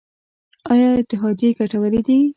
[0.71, 2.17] آیا اتحادیې ګټورې دي؟